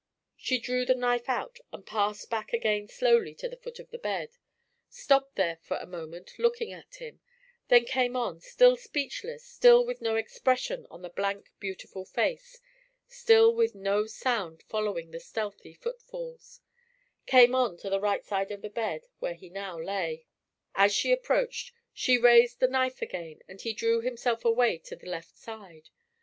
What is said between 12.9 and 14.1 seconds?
still with no